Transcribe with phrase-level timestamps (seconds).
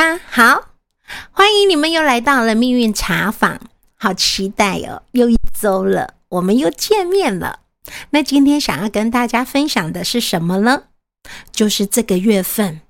[0.00, 0.68] 家好，
[1.32, 3.60] 欢迎你们又来到了命运茶坊，
[3.96, 5.02] 好期待哦！
[5.10, 7.62] 又一周了，我们又见面了。
[8.10, 10.84] 那今天想要跟大家分享的是什么呢？
[11.50, 12.80] 就是这个月份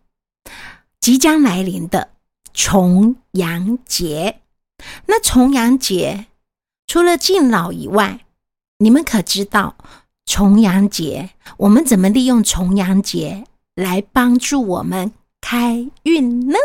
[1.01, 2.11] 即将来临的
[2.53, 4.41] 重阳节。
[5.07, 6.27] 那重阳节
[6.87, 8.27] 除了敬老以外，
[8.81, 9.77] 你们可知道
[10.27, 16.59] 重阳节我们怎么利用重阳节来帮助我们开运呢？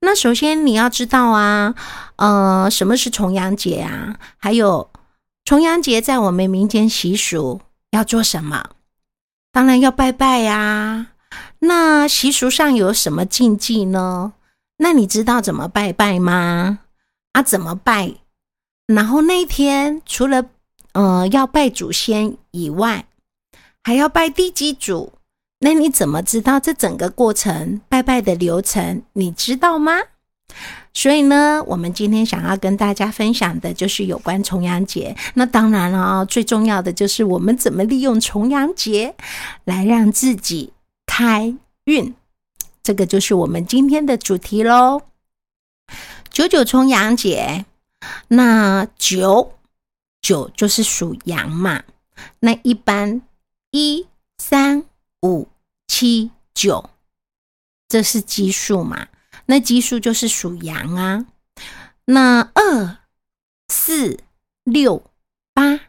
[0.00, 1.74] 那首先你要知道啊，
[2.16, 4.18] 呃，什么是重阳节啊？
[4.38, 4.90] 还有
[5.44, 7.60] 重阳节在我们民间习俗
[7.90, 8.70] 要做什么？
[9.52, 11.08] 当然要拜拜呀。
[11.60, 14.32] 那习俗上有什么禁忌呢？
[14.78, 16.78] 那你知道怎么拜拜吗？
[17.32, 18.14] 啊，怎么拜？
[18.86, 20.46] 然后那天除了
[20.94, 23.06] 呃要拜祖先以外，
[23.84, 25.12] 还要拜地基主。
[25.62, 29.02] 那你怎么知道这整个过程拜拜的流程？
[29.12, 29.92] 你知道吗？
[30.94, 35.14] 所以呢，我们今天想要跟大家分享的就是有关重阳节。
[35.34, 39.14] 那当然了最重要的就是我们怎么利用重阳节
[39.64, 40.72] 来让自己
[41.06, 42.14] 开运。
[42.82, 45.02] 这个就是我们今天的主题喽。
[46.30, 47.66] 九九重阳节，
[48.28, 49.52] 那九
[50.22, 51.82] 九就是属羊嘛。
[52.40, 53.20] 那一般
[53.70, 54.06] 一
[54.38, 54.89] 三。
[55.22, 55.48] 五
[55.86, 56.90] 七九，
[57.88, 59.08] 这是奇数嘛？
[59.46, 61.26] 那奇数就是属羊啊。
[62.06, 62.98] 那二
[63.68, 64.18] 四
[64.64, 65.02] 六
[65.52, 65.80] 八，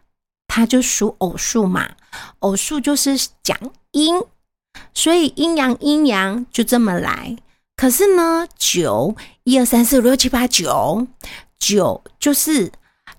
[0.47, 1.95] 它就属偶数嘛。
[2.39, 3.57] 偶数就是讲
[3.91, 4.21] 阴，
[4.93, 7.37] 所以阴阳阴阳就这么来。
[7.75, 11.07] 可是呢，九一二三四五六七八九，
[11.57, 12.71] 九就是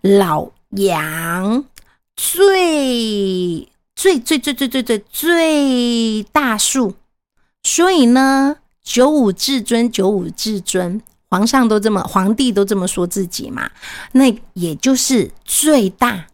[0.02, 1.64] 老羊
[2.14, 3.71] 最。
[4.02, 6.94] 最最最最最最最大数，
[7.62, 11.00] 所以呢，九五至尊，九五至尊，
[11.30, 13.70] 皇上都这么，皇帝都这么说自己嘛，
[14.10, 16.26] 那也就是最大、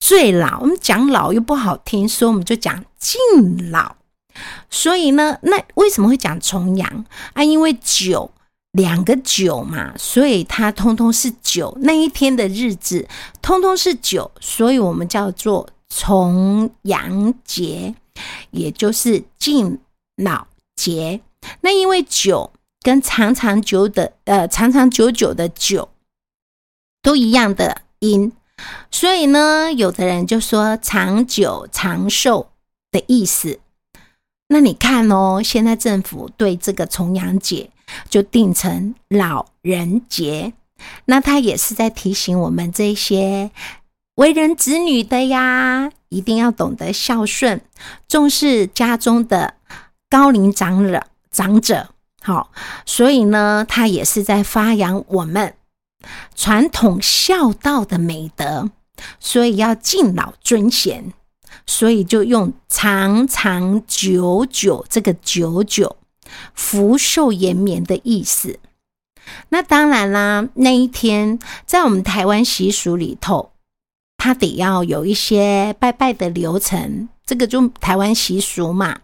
[0.00, 0.60] 最老。
[0.62, 3.96] 我们讲老又不好听，所以我们就讲敬老。
[4.70, 7.44] 所以呢，那为什么会讲重阳啊？
[7.44, 8.30] 因为九
[8.72, 11.76] 两个九嘛，所以它通通是九。
[11.82, 13.06] 那一天的日子
[13.42, 15.68] 通通是九，所以我们叫做。
[15.96, 17.94] 重阳节，
[18.50, 19.78] 也就是敬
[20.16, 21.20] 老节。
[21.60, 22.50] 那因为九
[22.80, 25.88] 跟长长久的呃长长久久的久
[27.00, 28.32] 都一样的音，
[28.90, 32.50] 所以呢，有的人就说长久长寿
[32.90, 33.60] 的意思。
[34.48, 37.70] 那你看哦，现在政府对这个重阳节
[38.08, 40.54] 就定成老人节，
[41.04, 43.52] 那他也是在提醒我们这些。
[44.16, 47.60] 为人子女的呀，一定要懂得孝顺，
[48.06, 49.54] 重视家中的
[50.08, 51.06] 高龄长者。
[51.30, 51.88] 长者
[52.22, 52.52] 好，
[52.86, 55.54] 所以呢，他也是在发扬我们
[56.36, 58.70] 传统孝道的美德。
[59.18, 61.12] 所以要敬老尊贤，
[61.66, 65.96] 所以就用长长久久这个久久
[66.54, 68.60] 福寿延绵的意思。
[69.48, 73.50] 那当然啦，那一天在我们台湾习俗里头。
[74.24, 79.00] 他得要有一些拜拜的流程，这个就台湾习俗嘛。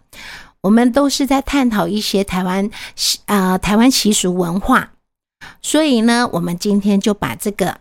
[0.63, 4.93] 我们都是在探讨一些台湾习啊台湾习俗文化，
[5.61, 7.81] 所以呢，我们今天就把这个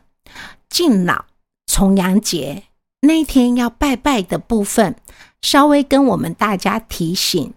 [0.69, 1.23] 敬老
[1.65, 2.63] 重阳节
[2.99, 4.97] 那天要拜拜的部分，
[5.41, 7.53] 稍微跟我们大家提醒。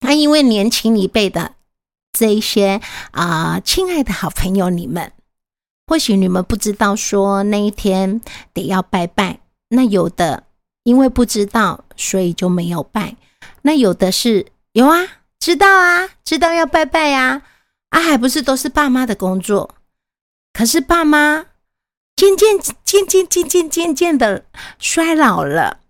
[0.00, 1.54] 那因为年轻一辈的
[2.12, 5.10] 这一些啊，亲爱的好朋友你们。
[5.86, 8.20] 或许你们不知道，说那一天
[8.52, 9.40] 得要拜拜。
[9.68, 10.44] 那有的
[10.84, 13.16] 因为不知道，所以就没有拜。
[13.62, 14.98] 那有的是有啊，
[15.38, 17.42] 知道啊，知道要拜拜呀。
[17.90, 19.74] 啊，还不是都是爸妈的工作。
[20.52, 21.46] 可是爸妈
[22.16, 24.44] 渐渐、渐渐、渐渐、渐渐的
[24.78, 25.80] 衰老了，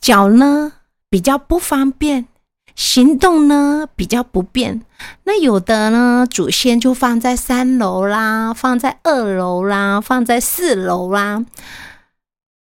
[0.00, 0.72] 脚呢
[1.10, 2.28] 比较不方便。
[2.74, 4.84] 行动呢比较不便，
[5.24, 11.44] 那有的呢祖先就放在三楼啦，放在二楼啦，放在四楼啦，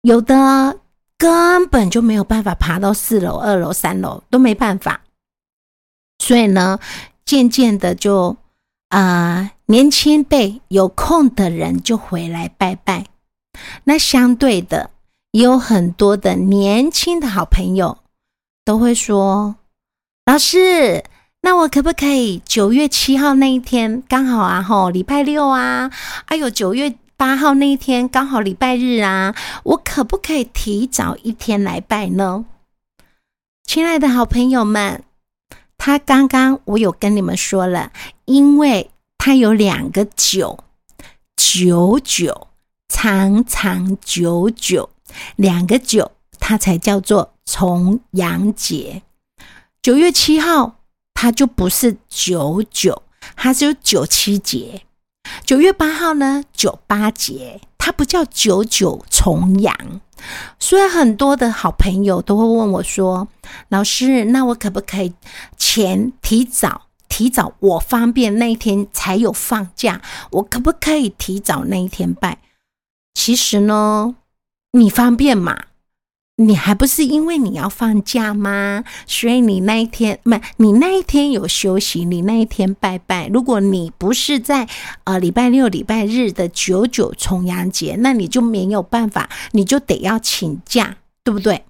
[0.01, 0.79] 有的
[1.17, 5.01] 根本就没有办法爬到四楼、二楼、三楼都没办法，
[6.19, 6.79] 所以呢，
[7.25, 8.37] 渐渐的就
[8.89, 13.05] 啊，年轻辈有空的人就回来拜拜，
[13.83, 14.91] 那相对的
[15.31, 17.97] 也有很多的年轻的好朋友
[18.63, 19.55] 都会说。
[20.25, 21.05] 老师，
[21.41, 24.61] 那我可不可以九月七号那一天刚好啊？
[24.61, 25.91] 吼，礼拜六啊！
[26.25, 29.33] 哎呦，九月八号那一天刚好礼拜日啊！
[29.63, 32.45] 我可不可以提早一天来拜呢？
[33.65, 35.03] 亲爱的好朋友们，
[35.77, 37.91] 他刚刚我有跟你们说了，
[38.25, 40.59] 因为他有两个九，
[41.35, 42.47] 九九
[42.87, 44.89] 长长久久，
[45.35, 49.03] 两个九，它才叫做重阳节。
[49.81, 50.76] 九月七号，
[51.19, 53.01] 它就不是九九，
[53.35, 54.83] 它是有九七节。
[55.43, 59.75] 九月八号呢，九八节，它不叫九九重阳。
[60.59, 63.27] 所以很多的好朋友都会问我说
[63.69, 65.15] ：“老师，那我可不可以
[65.57, 67.55] 前提早提早？
[67.61, 69.99] 我方便那一天才有放假，
[70.29, 72.37] 我可不可以提早那一天拜？”
[73.15, 74.15] 其实呢，
[74.73, 75.63] 你方便嘛？
[76.39, 78.83] 你还不是因为你要放假吗？
[79.07, 83.27] 所以你那一天不，你那一天有休息，你那一天拜拜。
[83.27, 84.69] 如果你不是在
[85.05, 91.63] 呃礼拜六、礼拜日的九九重阳节，那你就没有办法，你就得要请假，对不对？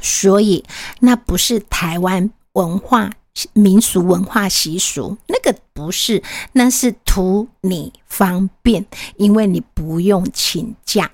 [0.00, 0.64] 所以
[1.00, 3.12] 那不是台湾文化、
[3.52, 6.22] 民俗文化习俗，那个不是，
[6.52, 8.86] 那是图你方便，
[9.18, 11.10] 因为你不用请假。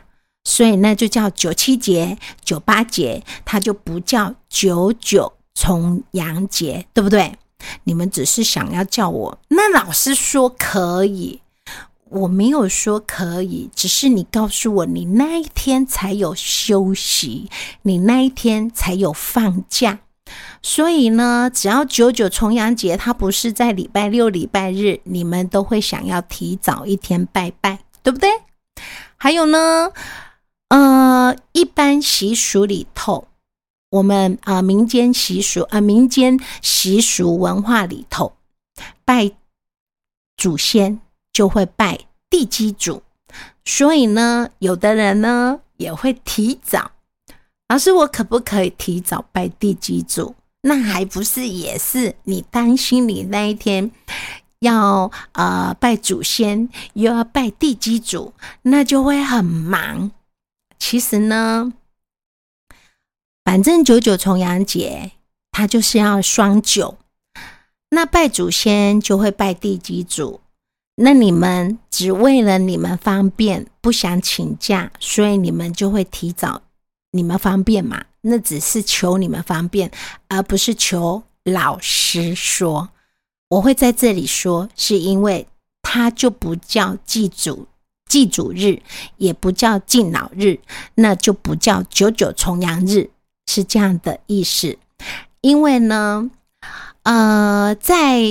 [0.46, 7.36] 所以那就叫九七节、九八节，它就不叫九九重阳节，对不对？
[7.82, 11.40] 你们只是想要叫我，那老师说可以，
[12.10, 17.50] 我没有说可以，只是你告诉我，你那一天才有休息，
[17.82, 19.98] 你那一天才有放假。
[20.62, 28.30] 所以呢，只要九九重阳节，它不是在礼拜六、礼拜日，你们都会想要提早一天拜拜，对不对？
[29.16, 29.90] 还有呢？
[30.68, 33.28] 呃，一般习俗里头，
[33.90, 38.32] 我们啊民间习俗啊民间习俗文化里头，
[39.04, 39.30] 拜
[40.36, 41.00] 祖先
[41.32, 43.02] 就会拜地基主，
[43.64, 46.90] 所以呢，有的人呢也会提早。
[47.68, 50.34] 老师，我可不可以提早拜地基主？
[50.62, 53.90] 那还不是也是你担心你那一天
[54.58, 58.32] 要呃拜祖先，又要拜地基主，
[58.62, 60.10] 那就会很忙。
[60.78, 61.72] 其实呢，
[63.44, 65.12] 反正九九重阳节，
[65.50, 66.98] 它就是要双九。
[67.90, 70.40] 那拜祖先就会拜地基主。
[70.96, 76.62] 那你们只为了你们方便，不想请假，所以你们就会提早。
[77.12, 78.04] 你们方便嘛？
[78.22, 79.90] 那只是求你们方便，
[80.28, 82.90] 而不是求老师说。
[83.48, 85.46] 我会在这里说，是因为
[85.82, 87.68] 它就不叫祭祖。
[88.06, 88.82] 祭祖日
[89.16, 90.60] 也不叫敬老日，
[90.94, 93.10] 那就不叫九九重阳日，
[93.46, 94.78] 是这样的意思。
[95.40, 96.30] 因为呢，
[97.02, 98.22] 呃，在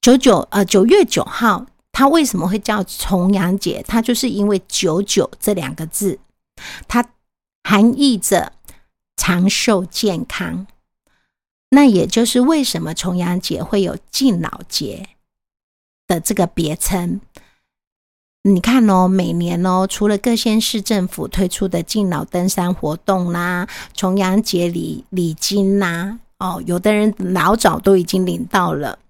[0.00, 3.84] 九九呃九月九号，它为什么会叫重阳节？
[3.86, 6.18] 它就是因为九九这两个字，
[6.86, 7.08] 它
[7.64, 8.52] 含义着
[9.16, 10.66] 长寿健康。
[11.70, 15.08] 那也就是为什么重阳节会有敬老节
[16.06, 17.20] 的这个别称。
[18.48, 29.00] 你看哦，每年哦，除了各县市政府推出的敬老登山活动啦、重阳节礼礼金啦，哦，有的人老早都已经领到了。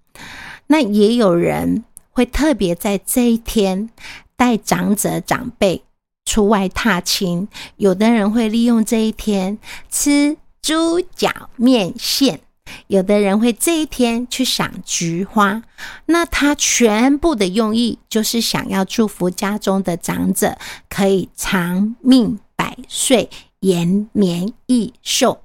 [0.65, 3.91] 那也有人会特别在这一天
[4.35, 5.83] 带长者长辈
[6.25, 9.59] 出外踏青，有的人会利用这一天
[9.91, 12.39] 吃猪脚面线。
[12.87, 15.61] 有的人会这一天去赏菊花，
[16.05, 20.57] 那他全部的用意就是想要祝福家中的长者
[20.89, 25.41] 可以长命百岁、延年益寿。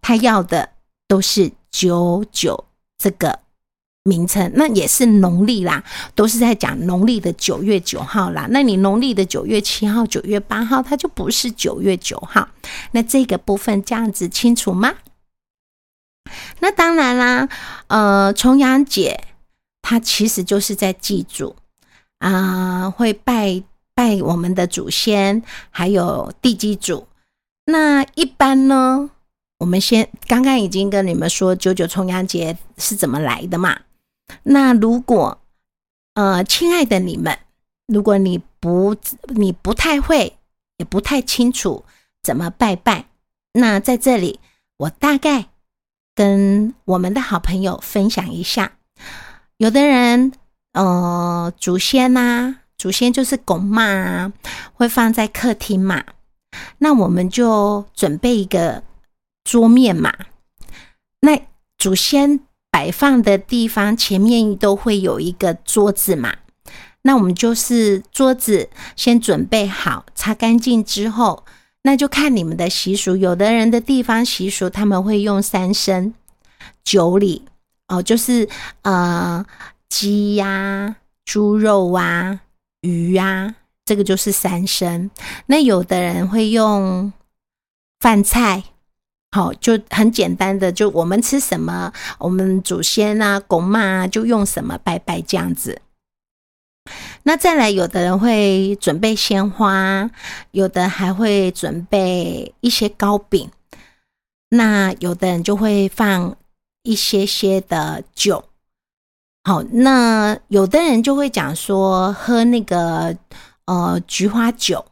[0.00, 0.70] 他要的
[1.06, 2.64] 都是九九
[2.98, 3.40] 这个
[4.02, 5.84] 名称，那也是农历啦，
[6.14, 8.46] 都是在讲农历的九月九号啦。
[8.50, 12.48] 那你农历的九月七号、九月八号，它就不是九月九号。
[12.92, 14.94] 那这个部分这样子清楚吗？
[16.60, 17.48] 那当然啦，
[17.88, 19.24] 呃，重阳节
[19.82, 21.56] 它其实就是在祭祖
[22.18, 23.62] 啊，会拜
[23.94, 27.08] 拜我们的祖先，还有地基主。
[27.64, 29.10] 那一般呢，
[29.58, 33.80] 我们先刚刚已经跟你们说九九重阳节是怎么来的嘛。
[34.44, 35.40] 那如果
[36.14, 37.38] 呃，亲爱的你们，
[37.86, 38.94] 如果你不
[39.34, 40.36] 你不太会，
[40.76, 41.84] 也不太清楚
[42.22, 43.06] 怎么拜拜，
[43.54, 44.38] 那在这里
[44.76, 45.49] 我大概。
[46.20, 48.72] 跟我们的好朋友分享一下，
[49.56, 50.30] 有的人，
[50.74, 54.30] 呃，祖先呐，祖先就是拱嘛，
[54.74, 56.04] 会放在客厅嘛，
[56.76, 58.82] 那我们就准备一个
[59.44, 60.12] 桌面嘛，
[61.22, 61.40] 那
[61.78, 66.36] 祖先摆放的地方前面都会有一个桌子嘛，
[67.00, 71.46] 那我们就是桌子先准备好，擦干净之后。
[71.82, 76.12] 那就看你们的习俗，有的人的地方习俗，他们会用三牲
[76.84, 77.46] 九礼
[77.88, 78.48] 哦，就是
[78.82, 79.44] 呃
[79.88, 82.40] 鸡呀、猪肉啊、
[82.82, 85.10] 鱼啊，这个就是三牲。
[85.46, 87.12] 那有的人会用
[87.98, 88.64] 饭菜。
[89.32, 95.80] 好，就很简单的，就我们吃什么，我们祖先啊、公妈啊，就用什么拜拜这样子。
[97.22, 100.10] 那再来，有的人会准备鲜花，
[100.52, 103.50] 有的还会准备一些糕饼。
[104.50, 106.36] 那有的人就会放
[106.82, 108.44] 一些些的酒。
[109.44, 113.16] 好，那有的人就会讲说喝那个
[113.66, 114.84] 呃菊花酒。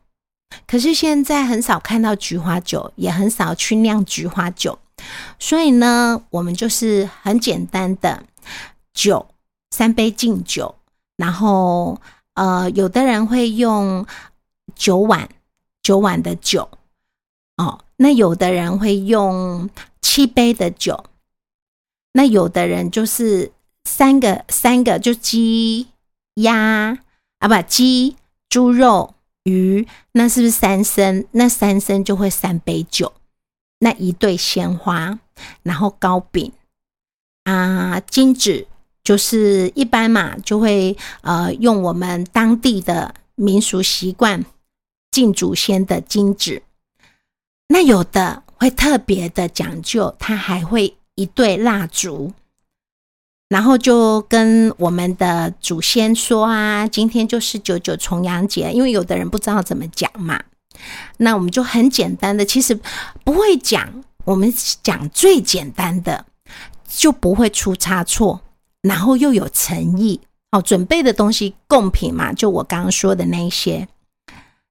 [0.66, 4.78] 可是现在很少看到菊花酒，也很少去酿菊花酒，
[5.38, 8.24] 所以呢，我们就是很简单的
[8.94, 9.26] 酒，
[9.70, 10.74] 三杯敬酒，
[11.18, 12.00] 然后
[12.32, 14.06] 呃，有的人会用
[14.74, 15.28] 九碗
[15.82, 16.70] 九碗的酒，
[17.58, 19.68] 哦，那有的人会用
[20.00, 21.04] 七杯的酒，
[22.12, 23.52] 那有的人就是
[23.84, 25.88] 三个三个就鸡
[26.36, 26.98] 鸭
[27.40, 28.16] 啊，不鸡
[28.48, 29.14] 猪肉。
[29.44, 31.26] 鱼那是不是三升？
[31.30, 33.14] 那三升就会三杯酒，
[33.78, 35.18] 那一对鲜花，
[35.62, 36.52] 然后糕饼
[37.44, 38.66] 啊，金纸
[39.08, 44.44] 就是一般嘛，就会呃用我们当地的民俗习惯
[45.10, 46.62] 敬祖先的金纸。
[47.68, 52.34] 那有的会特别的讲究，它还会一对蜡烛。
[53.48, 60.38] 然后就跟我们的祖先说啊，今天就是九九重阳节，因为有的人不知道怎么讲嘛。
[61.16, 62.78] 那我们就很简单的，其实
[63.24, 66.26] 不会讲，我们讲最简单的，
[66.86, 68.42] 就不会出差错，
[68.88, 70.62] 然后又有诚意哦。
[70.62, 73.86] 准备的东西贡品嘛，就我刚刚说的那些。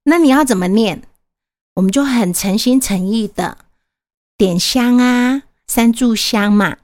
[0.04, 1.04] 那你要怎么念？
[1.76, 3.60] 我们就很诚心诚意的
[4.36, 6.78] 点香啊，三炷香嘛。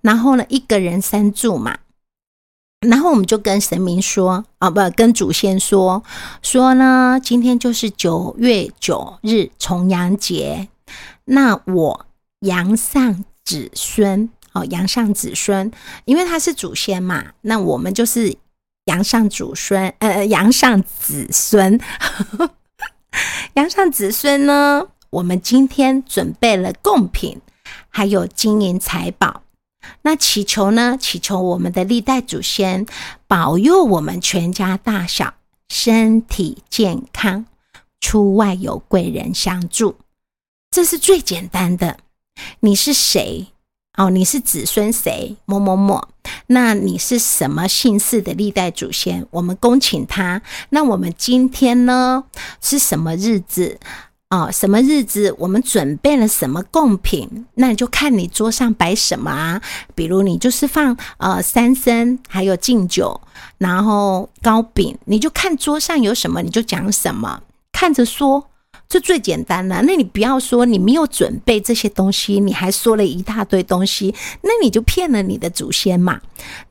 [0.00, 1.78] 然后呢，一个人三炷嘛，
[2.80, 6.02] 然后我们就跟神明说啊，不，跟祖先说
[6.42, 10.68] 说呢，今天就是九月九日重阳节，
[11.26, 12.06] 那我
[12.40, 15.70] 阳上子孙哦，阳上子孙，
[16.04, 18.36] 因为他是祖先嘛，那我们就是
[18.84, 21.80] 阳上祖孙，呃，阳上子孙，
[23.54, 27.40] 阳上子孙呢，我们今天准备了贡品，
[27.88, 29.42] 还有金银财宝。
[30.02, 30.96] 那祈求呢？
[31.00, 32.86] 祈求我们的历代祖先
[33.26, 35.34] 保佑我们全家大小
[35.68, 37.46] 身体健康，
[38.00, 39.96] 出外有贵人相助，
[40.70, 41.98] 这是最简单的。
[42.60, 43.51] 你是谁？
[43.98, 45.36] 哦，你是子孙谁？
[45.44, 46.08] 某某某。
[46.46, 49.26] 那你是什么姓氏的历代祖先？
[49.30, 50.40] 我们恭请他。
[50.70, 52.24] 那我们今天呢？
[52.62, 53.78] 是什么日子？
[54.30, 57.44] 哦，什么日子我们准备了什么贡品？
[57.56, 59.60] 那你就看你桌上摆什么啊。
[59.94, 63.20] 比如你就是放呃三牲，还有敬酒，
[63.58, 68.48] 然后糕饼，你就看桌上有什么，你就讲什么，看着说。
[68.92, 76.20] 这最简单了，那你不要说你没有准备这些东西，你还说了一大堆东西，那你就骗了你的祖先嘛。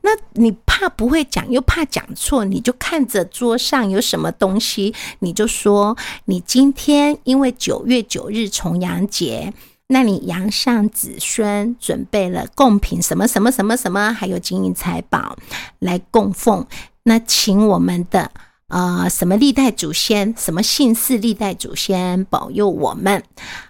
[0.02, 9.52] 那你怕不会讲，又怕讲错，你就看着桌上有什么东西，你就说你今天因为九月九日重阳节，
[9.88, 15.36] 那你阳上子孙准备了贡品什么什么什么什么，还有金银财宝
[15.80, 16.64] 来供奉，
[17.02, 18.30] 那请我们的。
[18.72, 23.22] 啊，什么历代祖先，什么姓氏历代祖先保佑我们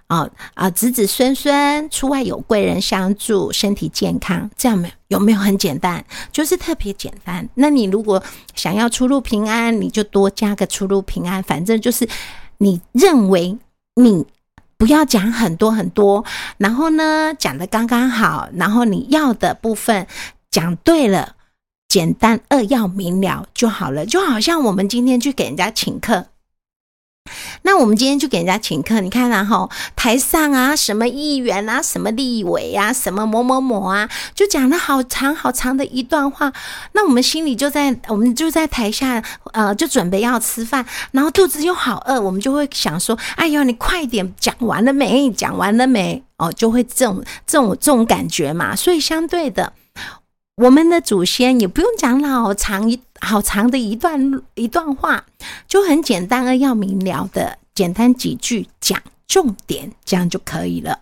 [0.07, 7.49] 啊啊，子子孙孙出外有贵人相助，身体健康，这样没有没有很简单，就是特别简单。
[7.55, 8.23] 那你如果
[8.55, 12.09] 想要出入平安，你就多加个出入平安，反正就是
[12.59, 13.59] 你认为
[13.97, 14.25] 你
[14.79, 16.25] 不要讲很多很多，
[16.59, 20.07] 然后呢讲的刚刚好，然后你要的部分
[20.49, 21.35] 讲对了。
[21.93, 26.29] 简单扼要明了就好了，就好像我们今天去给人家请客，
[27.65, 36.51] 那我们今天去给人家请客，你看然后台上啊，什么议员啊，什么立委啊，什么某某某啊，就讲了好长好长的一段话，
[36.93, 39.23] 那我们心里就在，我们就在台下，
[39.53, 45.31] 呃，就准备要吃饭，然后肚子又好饿，我们就会想说，哎呦，你快点讲完了没？
[45.31, 46.25] 讲完了没？
[46.39, 49.75] 哦，就会这种这种这种感觉嘛，所以相对的。
[50.57, 55.25] 我们的祖先也不用讲老长一好长的一段一段话，
[55.67, 61.01] 就很简单而要明了的简单几句讲重点，这样就可以了。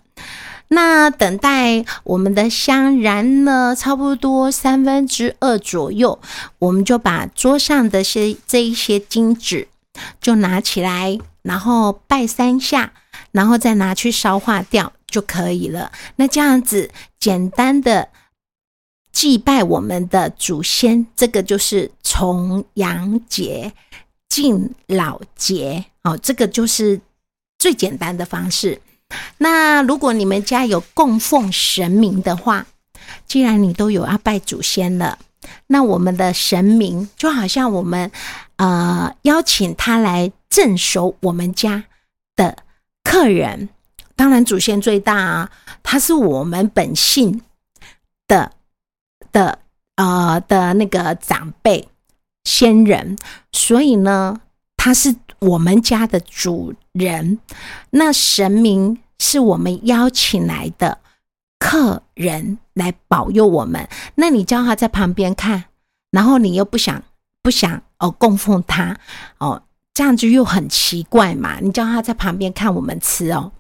[0.69, 6.21] 那等待我们的香燃了差不多三分之二左右，
[6.61, 9.66] 我们就把桌上的些这一些金纸
[10.21, 12.92] 就拿起来，然后拜三下，
[13.33, 15.90] 然后再拿去烧化掉就可以了。
[16.14, 18.11] 那这样子简单的。
[19.12, 23.73] 祭拜我们的祖先，这个就是重阳节、
[24.29, 27.00] 敬老节哦，这个就是
[27.59, 28.81] 最简单的方式。
[29.38, 32.67] 那如果你们家有供奉神明的话，
[33.26, 35.19] 既然你都有要拜祖先了，
[35.67, 38.11] 那我们的神明就好像我们
[38.57, 41.85] 呃邀请他来镇守我们家
[42.37, 42.57] 的
[43.02, 43.69] 客人，
[44.14, 45.50] 当然祖先最大啊，
[45.83, 47.43] 他是我们本姓的
[49.33, 49.59] 的
[49.97, 51.89] 呃的那个长辈
[52.45, 53.17] 先人，
[53.53, 54.41] 所以呢，
[54.77, 57.39] 他是我们家的主人，
[57.91, 60.99] 那神明是我们邀请来的。
[61.63, 65.65] 客人来保佑我们，那你叫他在旁边看，
[66.11, 67.03] 然后你又不想
[67.43, 68.97] 不想哦供奉他
[69.37, 71.59] 哦，这样子又很奇怪嘛。
[71.61, 73.53] 你叫他在旁边看我们吃哦，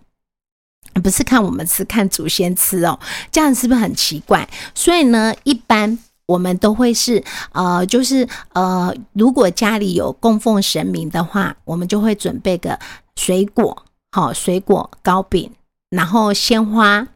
[1.02, 2.98] 不是看我们吃，看祖先吃哦，
[3.30, 4.48] 这样是不是很奇怪？
[4.74, 12.78] 所以呢，一般我们都会是呃，就是呃，如果家里有供奉神明的话，我们就会准备个
[13.16, 15.50] 水果，好水果糕饼，
[15.90, 17.06] 然后鲜花。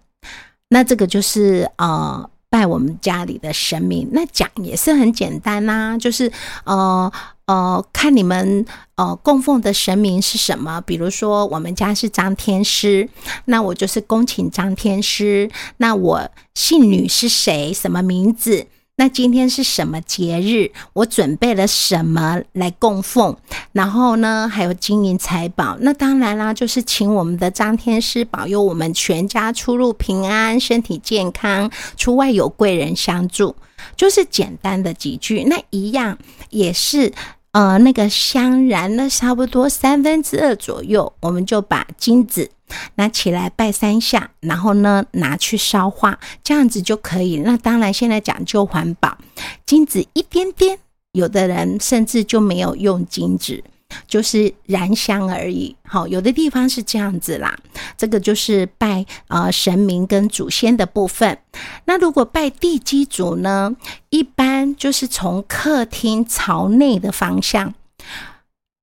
[0.68, 6.30] 那这个就是呃拜我们家里的神明，那讲也是很简单呐，就是
[6.62, 7.10] 呃
[7.46, 13.08] 呃看你们呃供奉的神明是什么，比如说我们家是张天师，
[13.46, 18.68] 那我就是恭请张天师，那我姓女是谁，什么名字？
[18.96, 20.70] 那今天是什么节日？
[20.92, 23.36] 我准备了什么来供奉？
[23.72, 25.76] 然后呢，还有金银财宝。
[25.80, 33.56] 那当然啦，就是请我们的张天师保佑我们全家出入平安，身体健康，出外有贵人相助。
[33.96, 36.16] 就是简单的几句，那一样
[36.50, 37.12] 也是。
[37.50, 42.50] 呃，那个香燃了差不多三分之二左右，我们就把金子
[42.96, 47.36] 拿起来拜三下，然后呢拿去烧化，这样子就可以。
[47.38, 49.16] 那当然现在讲究环保，
[49.66, 50.78] 金子一点点，
[51.12, 53.62] 有的人甚至就没有用金子。
[54.08, 57.56] 就是燃香而已，好，有的地方是这样子啦。
[57.96, 61.38] 这个就是拜呃神明跟祖先的部分。
[61.84, 63.76] 那如果拜地基主呢，
[64.08, 67.72] 一般就是从客厅朝内的方向，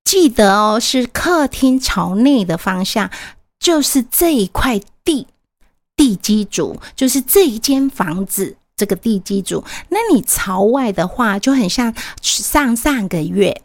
[0.05, 3.09] 记得哦，是客厅朝内的方向，
[3.61, 5.25] 就是这一块地
[5.95, 9.63] 地基主，就是这一间房子这个地基主。
[9.87, 13.61] 那你朝外的话，就很像上上个月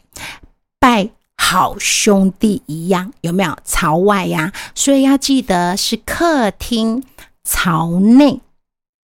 [0.79, 1.09] 拜。
[1.39, 4.51] 好兄弟一样，有没有朝外呀？
[4.73, 7.03] 所以要记得是客厅
[7.43, 8.41] 朝内，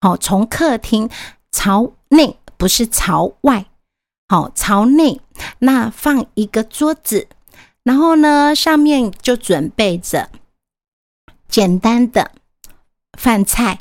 [0.02, 1.08] 好，从客厅
[1.50, 3.66] 朝内，不是朝外，
[4.28, 5.20] 好，朝内。
[5.60, 7.26] 那放一个桌子，
[7.82, 10.28] 然后呢，上面就准备着
[11.48, 12.30] 简单的
[13.18, 13.80] 饭菜，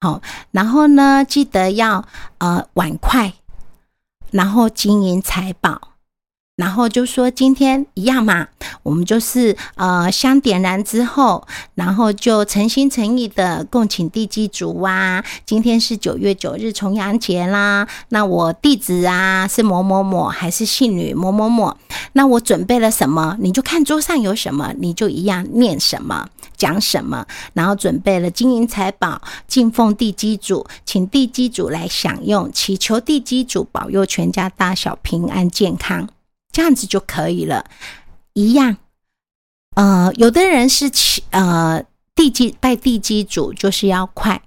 [0.00, 2.06] 好，然后呢，记得要
[2.38, 3.34] 呃碗筷，
[4.30, 5.88] 然后金银财宝。
[6.56, 8.48] 然后就说今天一样嘛，
[8.82, 15.24] 我们就是呃香点燃之后，然后就诚心诚意的供请地基主啊。
[15.46, 21.74] 今天是九月九日重阳节啦，那我弟子啊是某某某还是姓女某某某？
[22.12, 23.38] 那我准备了什么？
[23.40, 26.28] 你就看桌上有什么，你就一样念什么，
[26.60, 27.26] 讲什么。
[27.54, 36.06] 然后准备了金银财宝，敬奉地基主，请地基主来享用，祈求地基主保佑全家大小平安健康。
[36.52, 37.64] 这样子就可以了，
[38.34, 38.76] 一样。
[39.76, 41.82] 呃，有的人是祈呃
[42.14, 44.42] 地基拜地基主就是要快，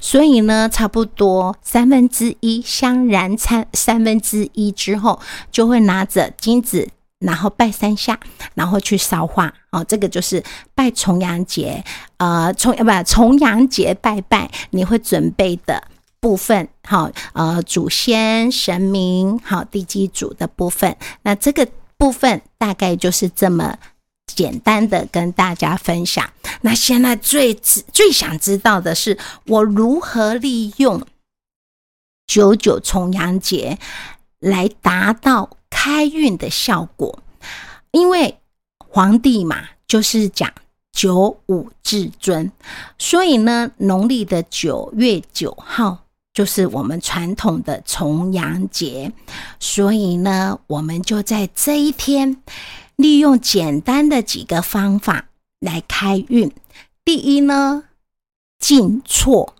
[0.00, 5.20] 所以呢，差不多三分之一香燃餐三分之一之后，
[5.52, 6.88] 就会拿着金子，
[7.22, 8.18] 然后拜三下，
[8.54, 9.52] 然后去烧化。
[9.70, 10.42] 哦，这个就是
[10.74, 11.82] 拜重阳节，
[12.18, 15.82] 呃，重不重阳节拜拜，你会准备的。
[16.20, 21.66] 部分好，呃，祖先神明好，地基主的部分，那这个
[21.98, 23.76] 部分大概就是这么
[24.32, 26.30] 简单的跟大家分享。
[26.60, 31.04] 那现在最最想知道的是，我如何利用
[32.28, 33.76] 九九重阳节
[34.38, 37.18] 来达到开运的效果？
[37.90, 38.38] 因为
[38.76, 39.56] 皇帝嘛，
[39.88, 40.52] 就是讲
[40.92, 42.52] 九五至尊，
[42.98, 45.98] 所以呢，农历的九月九号。
[46.34, 49.12] 就是我们传统的重阳节，
[49.60, 52.42] 所以呢，我们就在这一天，
[52.96, 55.26] 利用简单的几个方法
[55.60, 56.50] 来开运。
[57.04, 57.84] 第一呢，
[58.58, 59.54] 进错，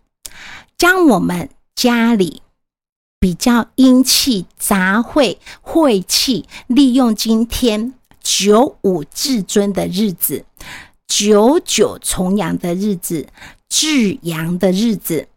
[0.78, 2.40] 将我们家里
[3.22, 10.44] 比较阴气杂秽晦气，利用今天九五至尊的日子，
[11.06, 13.28] 九九重阳的日子，
[13.68, 15.28] 至阳的日子。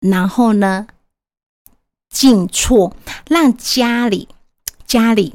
[0.00, 0.86] 然后呢，
[2.08, 2.96] 进错，
[3.28, 4.28] 让家里
[4.86, 5.34] 家里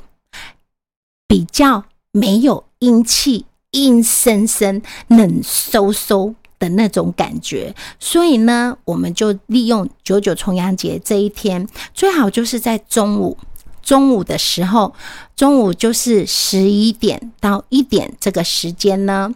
[1.27, 7.75] 比较没有阴气，阴森森、冷飕飕的那种感觉。
[7.99, 13.37] 所以呢，我们就利用九九重阳节这一天，最好就是在中午。
[13.81, 14.93] 中午的时候，
[15.35, 19.35] 中午就是十一点到一点这个时间呢。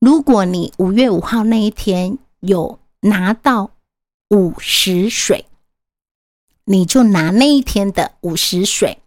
[0.00, 3.70] 如果你五月五号那一天有拿到
[4.30, 5.44] 午时水，
[6.64, 8.98] 你就拿那一天的午时水，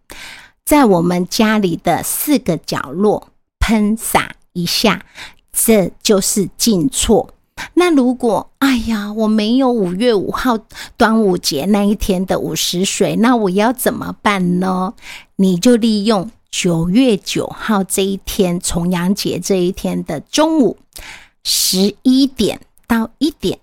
[0.64, 5.04] 在我们家里的四个角落喷洒一下，
[5.52, 7.34] 这就是进错。
[7.74, 10.58] 那如果哎呀，我没有五月五号
[10.96, 14.94] 端午节那一天的午时水，那我要怎么办呢？
[15.36, 20.78] 你就利用九月九号这一天重阳节这一天的中午
[21.42, 23.58] 十一点到一点，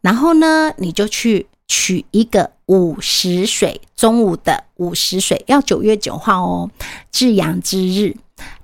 [0.00, 6.70] 然后呢，你就去取一个午时水，中午的午时水要九月九号哦，
[7.10, 8.16] 至阳之日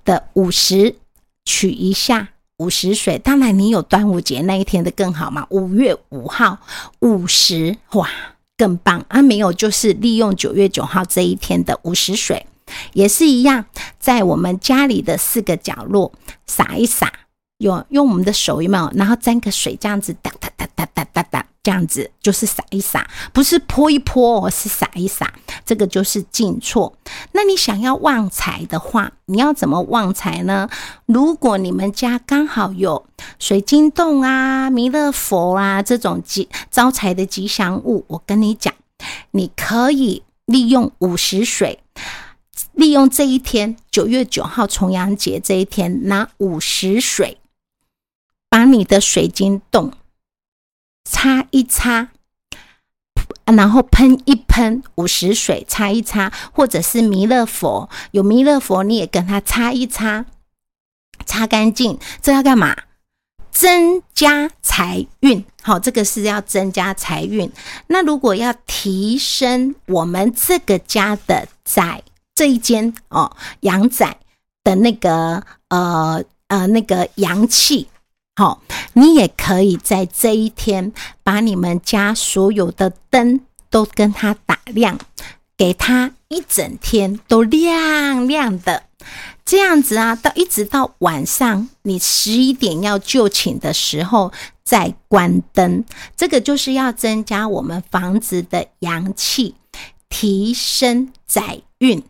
[0.05, 0.97] 的午时
[1.45, 2.29] 取一下。
[2.63, 5.45] 午时水，当然你有端午节那一天的更好嘛。
[5.51, 6.59] 五月五号
[7.01, 8.09] 午时，哇，
[8.57, 9.21] 更棒啊！
[9.21, 12.47] 没有，就是利用九月九号这一天的午时水，
[12.93, 13.65] 也是一样，
[13.99, 16.13] 在我们家里的四个角落
[16.47, 17.13] 撒一撒，
[17.59, 18.89] 用用我们的手有没有？
[18.95, 21.42] 然后沾个水，这样子哒哒哒哒哒哒哒。
[21.63, 25.33] 这样子就是撒一撒，不是泼一泼，是撒一撒。
[25.65, 26.97] 这个就是进错。
[27.31, 30.69] 那你想要旺财的话，你要怎么旺财呢？
[31.07, 33.07] 如果你们家刚好有
[33.39, 38.75] 水晶洞啊、弥勒佛啊这种吉招财的吉祥物，我跟你讲，
[39.31, 41.79] 你可以利用午时水，
[42.73, 47.39] 利用这一天九月九号重阳节这一天，拿午时水
[48.49, 49.93] 把你的水晶洞。
[51.13, 52.09] 擦一擦，
[53.45, 60.25] 然后喷一喷五十水，擦一擦，或者是弥勒佛，有弥勒佛你也跟他擦一擦，
[61.27, 61.99] 擦干净。
[62.23, 62.75] 这要干嘛？
[63.51, 65.45] 增加财运。
[65.61, 67.53] 好，这个是要增加财运。
[67.89, 72.03] 那如果要提升我们这个家的宅
[72.35, 74.17] 这一间哦，阳宅
[74.65, 77.89] 的那个呃呃那个阳气。
[78.35, 78.63] 好，
[78.95, 80.93] 你也可以在这一天
[81.23, 84.99] 把你们家所有的灯都跟它打亮，
[85.57, 88.85] 给它一整天都亮亮的，
[89.45, 94.33] 这样子啊，到一直到晚上你十一点要就寝的时候
[94.65, 95.85] 再关灯，
[96.17, 99.57] 这个就是要增加我们房子的阳气，
[100.09, 102.03] 提升载运。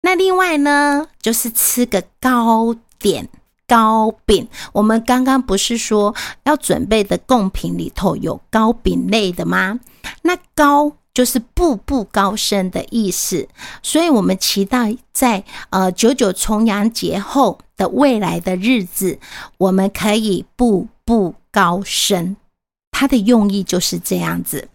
[0.00, 3.28] 那另外呢，就是吃个糕点。
[3.72, 9.80] 糕饼，我们刚刚不是说要准备的贡品里头有糕饼类的吗？
[10.20, 13.48] 那糕就是步步高升的意思，
[13.82, 19.18] 所以我们期待在呃九九重阳节后的未来的日子，
[19.56, 22.36] 我们可以步步高升。
[22.90, 24.68] 它的用意就是这样子。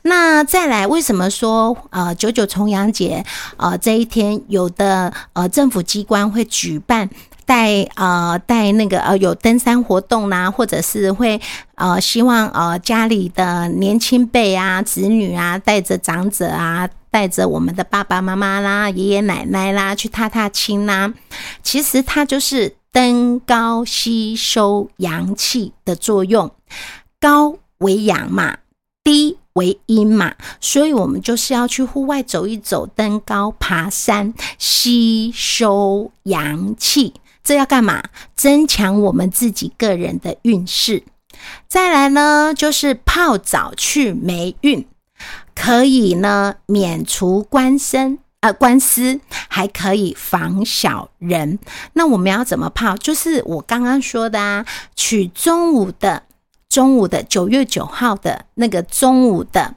[0.00, 3.22] 那再来，为什么说呃九九重阳节
[3.58, 7.10] 呃这一天有的呃政府机关会举办？
[7.48, 11.40] 带呃带那个呃有登山活动啦，或者是会
[11.76, 21.14] 呃希望呃家里的年轻辈啊子女啊带着长者啊带着我们的爸爸妈妈啦爷爷奶奶啦去踏踏青啦，
[21.62, 26.50] 其实它就是登高吸收阳气的作用，
[27.18, 28.58] 高为阳嘛，
[29.02, 37.14] 低为阴嘛，所以我们就是要去户外走一走，登高爬山，吸收阳气。
[37.48, 38.02] 这要干嘛？
[38.36, 41.02] 增强我们自己个人的运势。
[41.66, 44.86] 再来呢，就是泡澡去霉运，
[45.54, 51.58] 可以呢免除官司啊官司，还可以防小人。
[51.94, 52.94] 那我们要怎么泡？
[52.98, 56.24] 就是我刚刚说的啊，取中午的
[56.68, 59.74] 中午的九月九号的那个中午的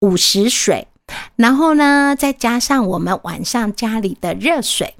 [0.00, 0.88] 午时水，
[1.36, 4.96] 然后呢再加上我们晚上家里的热水。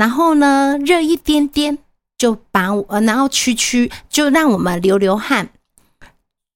[0.00, 1.76] 然后呢，热一点点，
[2.16, 5.50] 就把呃，然后驱驱，就让我们流流汗，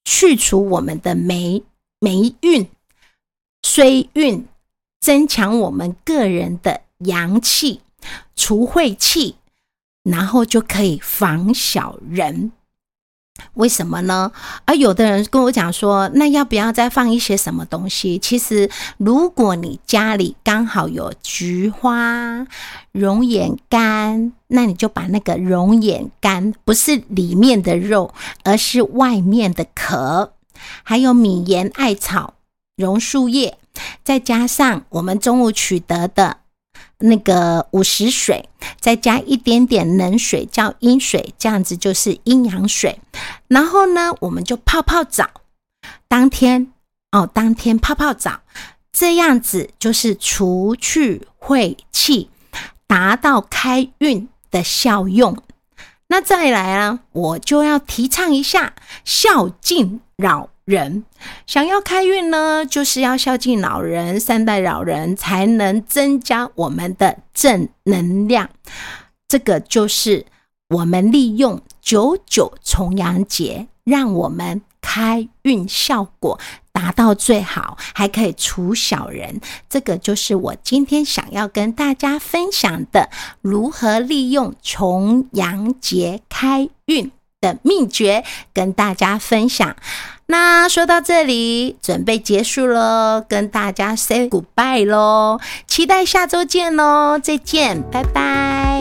[0.02, 1.62] 去除我们的霉
[2.00, 2.66] 霉运、
[3.60, 4.46] 衰运，
[4.98, 7.82] 增强我们个人的阳气，
[8.34, 9.36] 除晦气，
[10.02, 12.50] 然后就可以防小人。
[13.52, 14.32] 为什么呢？
[14.64, 18.18] 而有的人跟我讲说，那要不要再放一些什么东西？
[18.18, 22.46] 其实，如果你家里刚好有菊花、
[22.92, 30.32] 龙眼干，那你就把那个龙眼干，不是里面的肉，而是外面的壳，
[30.82, 32.34] 还有米盐、艾草、
[32.76, 33.58] 榕树叶，
[34.02, 36.38] 再加上我们中午取得的
[37.06, 38.48] 那个午时水，
[38.80, 42.98] 再加一点点冷水叫阴水，这样子就是阴阳水。
[43.46, 45.28] 然后呢，我们就泡泡澡，
[46.08, 46.72] 当天
[47.12, 48.40] 哦，当天泡泡澡，
[48.90, 52.30] 这样子就是除去晦气，
[52.86, 55.36] 达到开运的效用。
[56.08, 61.04] 那再来啊，我就要提倡一下孝敬老人。
[61.46, 68.50] 想要开运呢，就是要孝敬老人，善待老人，才能增加我们的正能量。
[69.28, 70.26] 这个就是
[70.68, 76.38] 我们利用九九重阳节，让我们开运效果。
[76.72, 79.40] 达到最好，还可以除小人。
[79.68, 89.76] 这个就是我今天想要跟大家分享的，如何利用重阳节开运的秘诀，跟大家分享。
[90.26, 98.73] 那说到这里，准备结束喽，跟大家 say goodbye 喽，期待下周见喽，再见，拜拜。